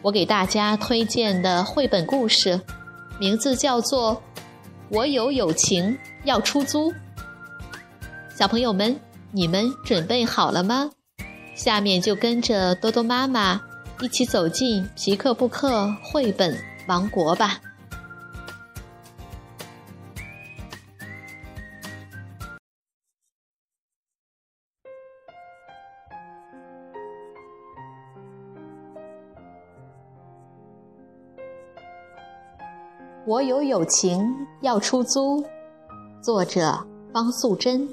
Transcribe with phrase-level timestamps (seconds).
[0.00, 2.60] 我给大家推荐的绘本故事，
[3.18, 4.14] 名字叫做
[4.90, 6.92] 《我有友情要出租》。
[8.34, 8.98] 小朋友们，
[9.32, 10.90] 你们准备好了吗？
[11.56, 13.60] 下面就跟着多多妈妈
[14.00, 17.58] 一起走进皮克布克绘本王国吧。
[33.28, 35.44] 我有友情要出租，
[36.22, 37.86] 作者方素珍，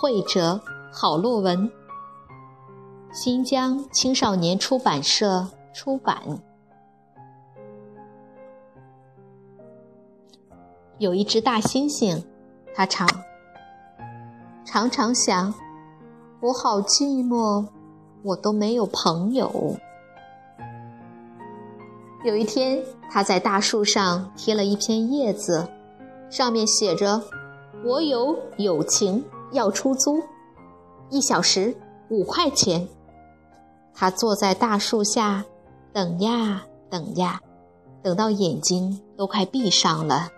[0.00, 0.58] 绘者
[0.90, 1.70] 郝洛文，
[3.12, 6.16] 新疆青少年出版社出版。
[10.96, 12.24] 有一只大猩猩，
[12.74, 13.06] 它常
[14.64, 15.52] 常常想：
[16.40, 17.66] 我好寂寞，
[18.22, 19.76] 我都没有朋友。
[22.22, 25.66] 有一天，他在大树上贴了一片叶子，
[26.28, 27.22] 上面写着
[27.82, 30.22] ：“我有友情要出租，
[31.08, 31.74] 一小时
[32.10, 32.86] 五块钱。”
[33.94, 35.44] 他坐在大树下，
[35.94, 37.40] 等呀等呀，
[38.02, 40.28] 等到眼睛都快闭上了。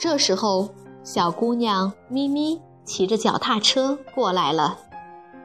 [0.00, 0.68] 这时候，
[1.04, 4.78] 小姑娘咪咪骑着脚踏车过来了，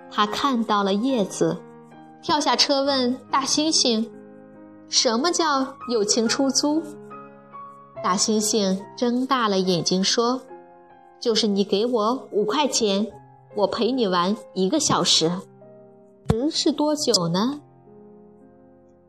[0.10, 1.58] 她看到了叶子，
[2.26, 4.04] 跳下车问大猩猩。
[4.90, 6.82] 什么叫友情出租？
[8.04, 10.42] 大猩猩睁大了眼睛说
[11.22, 13.06] ：“就是你给我五块钱，
[13.56, 15.32] 我陪你玩一个小时。
[16.32, 17.62] 时是多久呢？”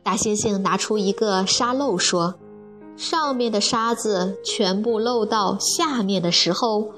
[0.04, 2.34] 大猩猩拿出一个沙漏说
[2.98, 6.90] ：“上面的沙子全部漏到下面的时候，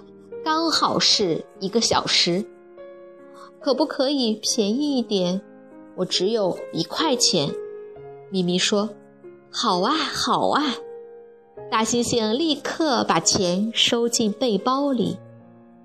[0.44, 2.44] 刚好是一个小时。
[3.60, 5.40] 可不可以便宜一点？
[5.98, 7.54] 我只有一块钱。”
[8.32, 8.88] 咪咪说
[9.52, 10.62] ：“好啊，好啊！”
[11.70, 15.18] 大猩猩立刻把钱收进背包里，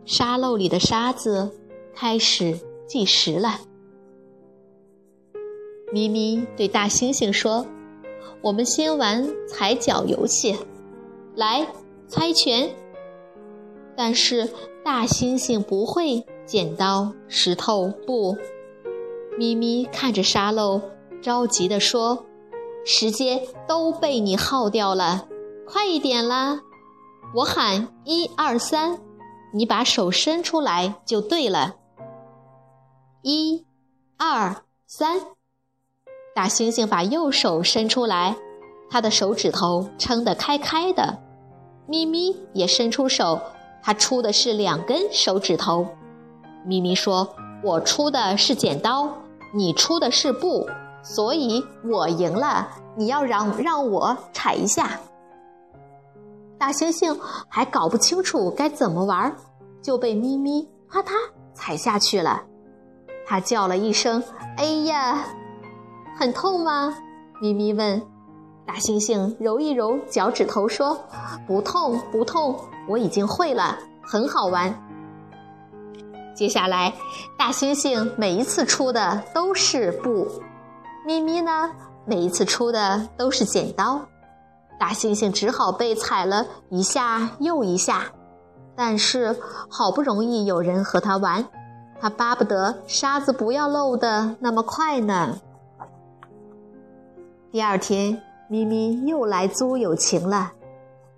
[0.06, 1.51] 沙漏里的沙子
[1.94, 2.57] 开始
[2.88, 3.59] 计时了。
[5.91, 7.66] 咪咪对大猩猩说
[8.41, 10.56] ：“我们先玩踩脚游戏，
[11.35, 11.68] 来
[12.07, 12.69] 猜拳。”
[13.95, 14.50] 但是
[14.84, 18.38] 大猩猩不会剪刀石头布。
[19.38, 20.82] 咪咪看着沙漏，
[21.22, 22.26] 着急地说。
[22.86, 25.26] 时间都被你耗掉了，
[25.66, 26.60] 快一点啦！
[27.34, 29.00] 我喊一二三，
[29.54, 31.76] 你把手伸出来就对了。
[33.22, 33.66] 一、
[34.18, 35.22] 二、三，
[36.36, 38.36] 大猩猩把右手伸出来，
[38.90, 41.20] 他的手指头撑得开开的。
[41.88, 43.40] 咪咪也伸出手，
[43.82, 45.88] 他出的是两根手指头。
[46.66, 47.34] 咪咪说
[47.64, 49.10] ：“我出的是剪刀，
[49.53, 50.68] 你出的是布。”
[51.06, 52.66] 所以我赢了，
[52.96, 54.97] 你要让让我踩一下。
[56.58, 57.19] 大猩猩
[57.50, 59.36] 还搞不清楚该怎么玩，
[59.81, 61.12] 就被咪咪啪嗒
[61.53, 62.42] 踩下去了。
[63.28, 64.24] 他叫了一声
[64.56, 65.25] ：“哎呀，
[66.18, 66.96] 很痛吗？”
[67.42, 68.02] 咪咪问。
[68.66, 70.97] 大猩猩揉一揉脚趾头说
[71.46, 74.74] ：“不痛，不痛，我已经会了，很好玩。”
[76.34, 76.94] 接下来，
[77.38, 80.28] 大猩猩每一次出的都是布。
[81.06, 81.72] 咪咪呢？
[82.06, 84.02] 每一次出的都是剪刀，
[84.80, 88.06] 大猩猩只好被踩了一下又一下。
[88.76, 89.40] 但是
[89.70, 91.46] 好不容易有人和他玩，
[92.02, 95.40] 他巴不得沙子不要漏的那么快呢。
[97.52, 98.19] 第二天，
[98.50, 100.52] 咪咪又来租友情了。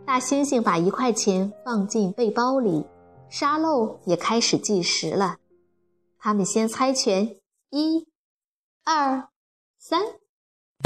[0.05, 2.85] 大猩猩把一块钱放进背包里，
[3.29, 5.37] 沙漏也开始计时了。
[6.17, 7.37] 他们先猜拳，
[7.69, 8.07] 一、
[8.83, 9.29] 二。
[9.77, 10.01] 三，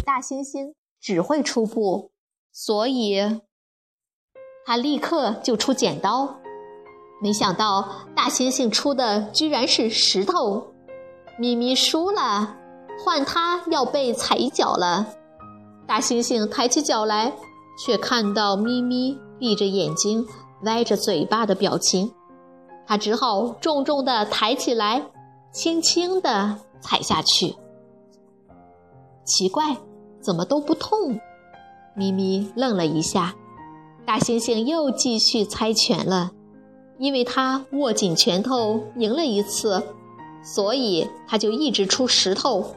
[0.05, 2.11] 大猩猩只会出布，
[2.51, 3.39] 所以
[4.65, 6.39] 他立刻就出剪刀。
[7.21, 10.73] 没想到大猩猩出的居然是石头，
[11.37, 12.57] 咪咪输了，
[12.99, 15.13] 换他要被踩一脚了。
[15.87, 17.33] 大猩猩抬起脚来，
[17.85, 20.27] 却看到咪咪闭着眼睛、
[20.63, 22.13] 歪着嘴巴的表情，
[22.89, 25.03] 他只好重重的抬起来，
[25.51, 27.55] 轻轻的踩下去。
[29.23, 29.77] 奇怪，
[30.19, 31.19] 怎么都不痛？
[31.95, 33.35] 咪咪愣了一下，
[34.07, 36.31] 大猩猩又继续猜拳了，
[36.97, 39.83] 因为他握紧拳头赢了一次，
[40.43, 42.73] 所以他就一直出石头。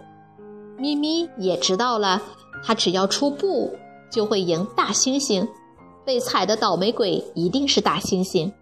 [0.77, 2.21] 咪咪也知道了，
[2.63, 3.73] 他只要出布
[4.11, 5.49] 就会赢大猩猩，
[6.05, 8.53] 被踩的倒霉鬼一定是大猩猩。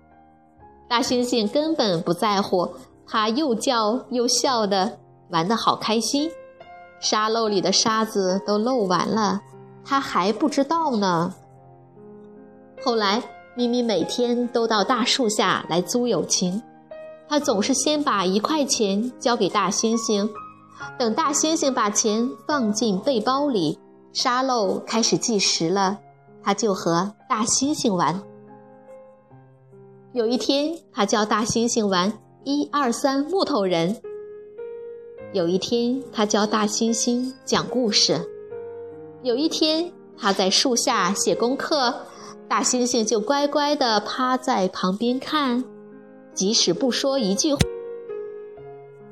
[0.90, 2.69] 大猩猩根本不在乎，
[3.06, 4.98] 它又叫又笑的，
[5.28, 6.28] 玩得好开心。
[6.98, 9.40] 沙漏里的沙子都漏完了，
[9.84, 11.32] 它还不知道呢。
[12.82, 13.22] 后来，
[13.54, 16.60] 咪咪每天都到大树下来租友情，
[17.28, 20.28] 它总是先把一块钱交给大猩猩。
[20.98, 23.78] 等大猩猩把钱放进背包里，
[24.12, 25.98] 沙漏开始计时了，
[26.42, 28.20] 它就和大猩猩玩。
[30.12, 32.12] 有一天，他教大猩猩玩
[32.43, 33.95] 一二三木头人；
[35.33, 38.17] 有一天，他教大猩猩讲故事；
[39.23, 41.95] 有一天，他在树下写功课，
[42.49, 45.62] 大猩猩就乖乖地趴在旁边看，
[46.35, 47.55] 即使不说一句。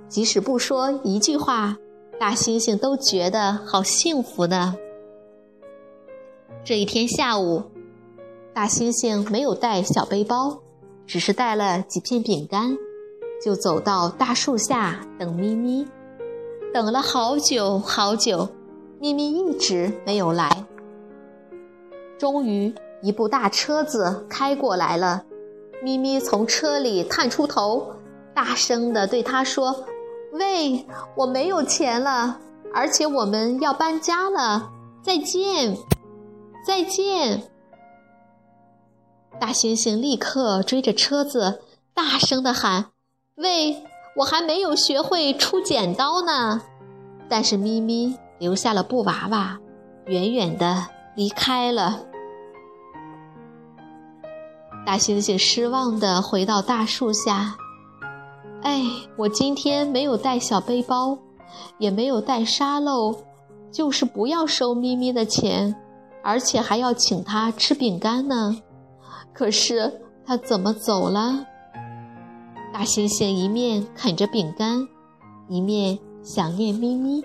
[0.09, 1.79] 即使不说一句话，
[2.19, 4.75] 大猩猩都觉得好幸福呢。
[6.65, 7.62] 这一天下午，
[8.53, 10.61] 大猩猩没有带小背包，
[11.08, 12.76] 只是带了几片饼干，
[13.43, 15.88] 就走到大树下等咪咪。
[16.72, 18.46] 等了好久好久，
[19.00, 20.66] 咪咪一直没有来。
[22.19, 25.25] 终于，一部大车子开过来了，
[25.82, 27.90] 咪咪从车里探出头，
[28.34, 29.87] 大声地对他说。
[30.32, 32.38] 喂，我没有钱了，
[32.75, 34.70] 而且我们要搬家了。
[35.02, 35.75] 再见，
[36.66, 37.44] 再见！
[39.40, 41.62] 大猩猩立刻追着车子，
[41.94, 42.87] 大声地喊
[43.37, 43.85] ：“喂，
[44.17, 46.61] 我还没有学会出剪刀呢！”
[47.31, 49.58] 但是咪咪留下了布娃娃，
[50.06, 52.05] 远远地离开了。
[54.87, 57.55] 大猩猩失望地回到大树下。
[58.62, 58.82] 哎，
[59.17, 61.17] 我今天没有带小背包，
[61.79, 63.14] 也没有带沙漏，
[63.70, 65.76] 就是不要收咪咪的钱，
[66.25, 68.56] 而且还要请他吃饼干呢。
[69.38, 71.46] 可是他怎么走了？
[72.73, 74.88] 大猩猩一面啃着饼干，
[75.46, 77.23] 一面想念咪咪。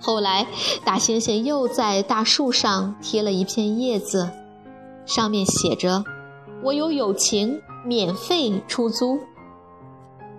[0.00, 0.46] 后来，
[0.84, 4.30] 大猩猩又在大树上贴了一片叶子，
[5.04, 6.04] 上面写着
[6.62, 9.18] ：“我有友情。”免费出租，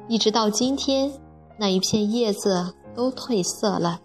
[0.08, 1.12] 一直到今天，
[1.60, 4.00] 那一片叶子都褪色了。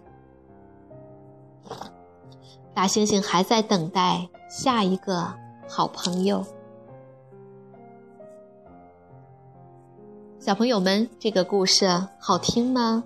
[2.71, 5.33] 大猩猩还在等待下一个
[5.73, 6.45] 好朋友。
[10.37, 11.87] 小朋友们，这个故事
[12.19, 13.05] 好听吗？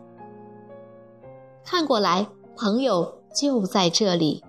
[1.63, 2.27] 看过来，
[2.57, 4.43] 朋友就在这里，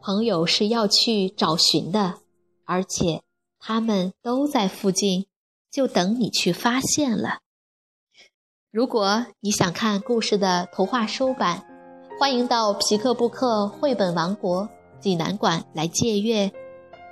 [0.00, 2.20] 朋友是要去找寻的，
[2.64, 3.22] 而且。
[3.58, 5.26] 他们都在附近，
[5.70, 7.38] 就等你去发现了。
[8.70, 11.64] 如果你想看故事的图画书版，
[12.20, 14.68] 欢迎到皮克布克绘本王国
[15.00, 16.52] 济南馆来借阅，